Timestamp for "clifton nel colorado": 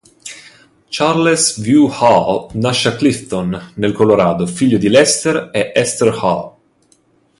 2.95-4.47